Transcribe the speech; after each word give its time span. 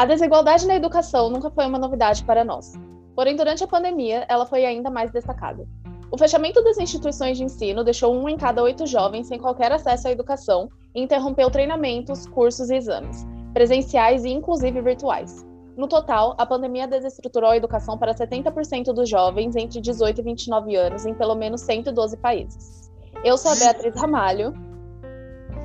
A 0.00 0.06
desigualdade 0.06 0.66
na 0.66 0.76
educação 0.76 1.28
nunca 1.28 1.50
foi 1.50 1.66
uma 1.66 1.78
novidade 1.78 2.24
para 2.24 2.42
nós. 2.42 2.72
Porém, 3.14 3.36
durante 3.36 3.62
a 3.62 3.66
pandemia, 3.66 4.24
ela 4.30 4.46
foi 4.46 4.64
ainda 4.64 4.88
mais 4.88 5.12
destacada. 5.12 5.68
O 6.10 6.16
fechamento 6.16 6.64
das 6.64 6.78
instituições 6.78 7.36
de 7.36 7.44
ensino 7.44 7.84
deixou 7.84 8.14
um 8.14 8.26
em 8.26 8.38
cada 8.38 8.62
oito 8.62 8.86
jovens 8.86 9.26
sem 9.26 9.38
qualquer 9.38 9.70
acesso 9.70 10.08
à 10.08 10.10
educação 10.10 10.70
e 10.94 11.02
interrompeu 11.02 11.50
treinamentos, 11.50 12.26
cursos 12.26 12.70
e 12.70 12.76
exames, 12.76 13.26
presenciais 13.52 14.24
e 14.24 14.30
inclusive 14.30 14.80
virtuais. 14.80 15.46
No 15.76 15.86
total, 15.86 16.34
a 16.38 16.46
pandemia 16.46 16.88
desestruturou 16.88 17.50
a 17.50 17.58
educação 17.58 17.98
para 17.98 18.14
70% 18.14 18.94
dos 18.94 19.06
jovens 19.06 19.54
entre 19.54 19.82
18 19.82 20.18
e 20.18 20.24
29 20.24 20.76
anos 20.76 21.04
em 21.04 21.12
pelo 21.12 21.34
menos 21.34 21.60
112 21.60 22.16
países. 22.16 22.90
Eu 23.22 23.36
sou 23.36 23.52
a 23.52 23.54
Beatriz 23.60 23.94
Ramalho. 24.00 24.54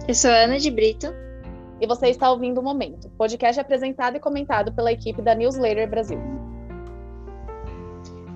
Eu 0.06 0.14
sou 0.14 0.29
a 0.29 0.33
Ana 0.33 0.60
de 0.60 0.70
Brito 0.70 1.24
e 1.80 1.88
você 1.88 2.07
está 2.07 2.32
ouvindo 2.32 2.60
o 2.60 2.64
Momento, 2.64 3.10
podcast 3.18 3.60
apresentado 3.60 4.18
e 4.18 4.20
comentado 4.20 4.74
pela 4.74 4.92
equipe 4.92 5.21
da 5.21 5.36
Newsletter 5.36 5.89
Brasil. 5.89 6.20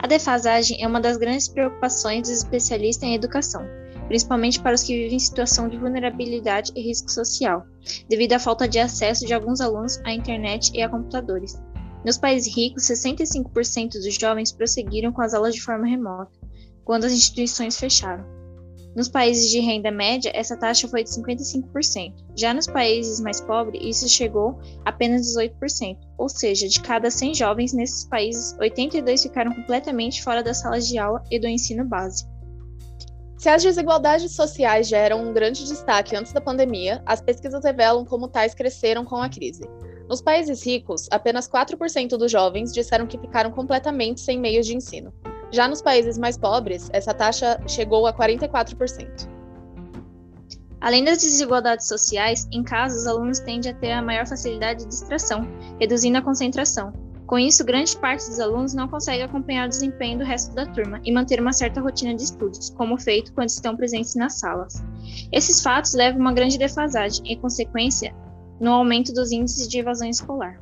A 0.02 0.08
defasagem 0.08 0.82
é 0.82 0.88
uma 0.88 1.02
das 1.02 1.18
grandes 1.18 1.48
preocupações 1.48 2.22
dos 2.22 2.38
especialistas 2.38 3.04
em 3.04 3.16
educação, 3.16 3.66
principalmente 4.08 4.60
para 4.60 4.74
os 4.74 4.82
que 4.82 4.94
vivem 4.94 5.18
em 5.18 5.20
situação 5.20 5.68
de 5.68 5.78
vulnerabilidade 5.78 6.72
e 6.76 6.82
risco 6.82 7.12
social, 7.12 7.66
devido 8.08 8.34
à 8.34 8.40
falta 8.40 8.68
de 8.68 8.80
acesso 8.80 9.26
de 9.26 9.34
alguns 9.34 9.60
alunos 9.60 10.00
à 10.06 10.14
internet 10.14 10.72
e 10.74 10.82
a 10.82 10.90
computadores. 10.90 11.62
Nos 12.06 12.18
países 12.18 12.56
ricos, 12.56 12.84
65% 12.84 13.92
dos 13.92 14.16
jovens 14.16 14.54
prosseguiram 14.54 15.12
com 15.12 15.22
as 15.22 15.34
aulas 15.34 15.54
de 15.54 15.62
forma 15.62 15.86
remota, 15.86 16.32
quando 16.86 17.04
as 17.04 17.12
instituições 17.12 17.78
fecharam. 17.78 18.39
Nos 19.00 19.08
países 19.08 19.50
de 19.50 19.62
renda 19.62 19.90
média, 19.90 20.30
essa 20.36 20.58
taxa 20.58 20.86
foi 20.86 21.06
de 21.06 21.10
55%. 21.12 22.16
Já 22.36 22.54
nos 22.54 22.68
países 22.68 23.22
mais 23.22 23.40
pobres, 23.40 23.82
isso 23.82 24.10
chegou 24.10 24.60
a 24.84 24.90
apenas 24.90 25.26
18%, 25.26 25.98
ou 26.18 26.28
seja, 26.28 26.68
de 26.68 26.82
cada 26.82 27.10
100 27.10 27.34
jovens 27.36 27.72
nesses 27.72 28.04
países, 28.04 28.58
82 28.60 29.24
ficaram 29.24 29.56
completamente 29.56 30.22
fora 30.22 30.44
das 30.44 30.58
salas 30.58 30.86
de 30.86 30.98
aula 30.98 31.24
e 31.32 31.40
do 31.40 31.48
ensino 31.48 31.86
básico. 31.86 32.30
Se 33.38 33.48
as 33.48 33.64
desigualdades 33.64 34.34
sociais 34.34 34.90
já 34.90 34.98
eram 34.98 35.30
um 35.30 35.32
grande 35.32 35.66
destaque 35.66 36.14
antes 36.14 36.34
da 36.34 36.42
pandemia, 36.42 37.02
as 37.06 37.22
pesquisas 37.22 37.64
revelam 37.64 38.04
como 38.04 38.28
tais 38.28 38.54
cresceram 38.54 39.06
com 39.06 39.16
a 39.16 39.30
crise. 39.30 39.64
Nos 40.10 40.22
países 40.22 40.62
ricos, 40.66 41.08
apenas 41.10 41.48
4% 41.48 42.18
dos 42.18 42.30
jovens 42.30 42.74
disseram 42.74 43.08
que 43.08 43.18
ficaram 43.18 43.50
completamente 43.50 44.20
sem 44.20 44.38
meios 44.38 44.68
de 44.68 44.76
ensino. 44.76 45.14
Já 45.52 45.68
nos 45.68 45.82
países 45.82 46.18
mais 46.18 46.38
pobres, 46.38 46.90
essa 46.94 47.14
taxa 47.14 47.60
chegou 47.68 48.06
a 48.06 48.14
44%. 48.14 49.28
Além 50.82 51.04
das 51.04 51.18
desigualdades 51.18 51.88
sociais, 51.88 52.48
em 52.52 52.64
casa 52.64 52.98
os 52.98 53.08
alunos 53.08 53.40
tendem 53.40 53.72
a 53.72 53.76
ter 53.76 53.92
a 53.92 54.02
maior 54.02 54.26
facilidade 54.26 54.84
de 54.84 54.90
distração, 54.90 55.46
reduzindo 55.80 56.18
a 56.18 56.22
concentração. 56.22 56.94
Com 57.26 57.38
isso, 57.38 57.66
grande 57.66 57.96
parte 57.98 58.28
dos 58.28 58.40
alunos 58.40 58.74
não 58.74 58.88
consegue 58.88 59.22
acompanhar 59.22 59.68
o 59.68 59.70
desempenho 59.70 60.18
do 60.18 60.24
resto 60.24 60.56
da 60.56 60.66
turma 60.66 61.00
e 61.04 61.12
manter 61.12 61.40
uma 61.40 61.54
certa 61.54 61.82
rotina 61.82 62.16
de 62.16 62.24
estudos, 62.24 62.70
como 62.72 62.98
feito 62.98 63.34
quando 63.34 63.50
estão 63.50 63.76
presentes 63.76 64.16
nas 64.16 64.40
salas. 64.40 64.82
Esses 65.32 65.62
fatos 65.62 65.94
levam 65.94 66.22
a 66.22 66.22
uma 66.22 66.34
grande 66.34 66.58
defasagem 66.58 67.24
e, 67.32 67.36
consequência, 67.36 68.16
no 68.60 68.72
aumento 68.72 69.14
dos 69.14 69.32
índices 69.32 69.68
de 69.68 69.80
evasão 69.80 70.10
escolar. 70.10 70.60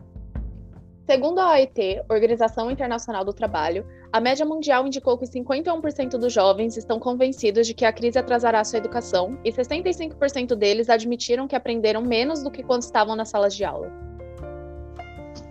Segundo 1.10 1.40
a 1.40 1.52
OIT, 1.52 2.04
Organização 2.10 2.70
Internacional 2.70 3.24
do 3.24 3.32
Trabalho, 3.32 3.88
a 4.12 4.20
média 4.20 4.46
mundial 4.46 4.86
indicou 4.86 5.18
que 5.18 5.26
51% 5.26 6.18
dos 6.18 6.34
jovens 6.34 6.76
estão 6.76 7.00
convencidos 7.00 7.66
de 7.66 7.74
que 7.74 7.86
a 7.86 7.94
crise 7.94 8.20
atrasará 8.20 8.62
sua 8.66 8.80
educação 8.80 9.40
e 9.42 9.50
65% 9.50 10.54
deles 10.54 10.90
admitiram 10.90 11.48
que 11.48 11.56
aprenderam 11.56 12.02
menos 12.02 12.44
do 12.44 12.52
que 12.52 12.62
quando 12.62 12.82
estavam 12.82 13.16
nas 13.16 13.30
salas 13.30 13.56
de 13.56 13.64
aula. 13.64 13.90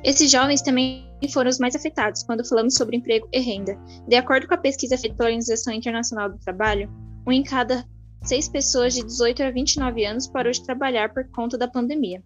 Esses 0.05 0.31
jovens 0.31 0.61
também 0.61 1.09
foram 1.33 1.49
os 1.49 1.59
mais 1.59 1.75
afetados 1.75 2.23
quando 2.23 2.47
falamos 2.47 2.75
sobre 2.75 2.99
emprego 2.99 3.27
e 3.33 3.41
renda. 3.41 3.79
De 4.07 4.15
acordo 4.15 4.47
com 4.47 4.53
a 4.53 4.59
pesquisa 4.59 4.99
feita 4.99 5.17
pela 5.17 5.31
Organização 5.31 5.73
Internacional 5.73 6.29
do 6.29 6.39
Trabalho, 6.39 6.93
um 7.27 7.33
em 7.33 7.43
cada 7.43 7.83
seis 8.23 8.47
pessoas 8.47 8.93
de 8.93 9.03
18 9.03 9.43
a 9.43 9.51
29 9.51 10.05
anos 10.05 10.27
parou 10.27 10.53
de 10.53 10.63
trabalhar 10.63 11.15
por 11.15 11.27
conta 11.31 11.57
da 11.57 11.67
pandemia. 11.67 12.23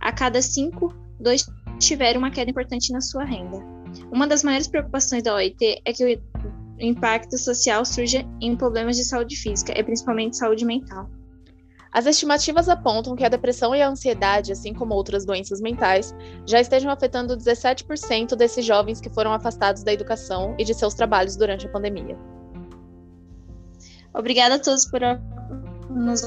A 0.00 0.12
cada 0.12 0.40
cinco, 0.40 0.94
dois 1.18 1.44
tiveram 1.78 2.18
uma 2.18 2.30
queda 2.30 2.50
importante 2.50 2.92
na 2.92 3.00
sua 3.00 3.24
renda. 3.24 3.58
Uma 4.10 4.26
das 4.26 4.42
maiores 4.42 4.68
preocupações 4.68 5.22
da 5.22 5.34
OIT 5.34 5.82
é 5.84 5.92
que 5.92 6.04
o 6.04 6.20
impacto 6.80 7.38
social 7.38 7.84
surja 7.84 8.24
em 8.40 8.56
problemas 8.56 8.96
de 8.96 9.04
saúde 9.04 9.36
física 9.36 9.72
e 9.78 9.82
principalmente 9.82 10.36
saúde 10.36 10.64
mental. 10.64 11.08
As 11.90 12.06
estimativas 12.06 12.68
apontam 12.68 13.16
que 13.16 13.24
a 13.24 13.28
depressão 13.28 13.74
e 13.74 13.80
a 13.80 13.88
ansiedade, 13.88 14.52
assim 14.52 14.74
como 14.74 14.94
outras 14.94 15.24
doenças 15.24 15.60
mentais, 15.60 16.14
já 16.46 16.60
estejam 16.60 16.90
afetando 16.90 17.36
17% 17.36 18.36
desses 18.36 18.64
jovens 18.64 19.00
que 19.00 19.08
foram 19.08 19.32
afastados 19.32 19.82
da 19.82 19.92
educação 19.92 20.54
e 20.58 20.64
de 20.64 20.74
seus 20.74 20.92
trabalhos 20.92 21.34
durante 21.34 21.66
a 21.66 21.70
pandemia. 21.70 22.16
Obrigada 24.12 24.56
a 24.56 24.58
todos 24.58 24.84
por 24.84 25.00
nos 25.90 26.22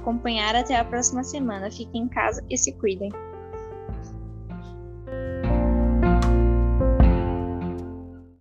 acompanhar 0.00 0.56
até 0.56 0.76
a 0.76 0.84
próxima 0.84 1.22
semana. 1.22 1.70
Fiquem 1.70 2.02
em 2.02 2.08
casa 2.08 2.42
e 2.48 2.56
se 2.56 2.72
cuidem. 2.72 3.12